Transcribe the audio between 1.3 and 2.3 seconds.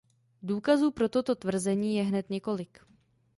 tvrzení je hned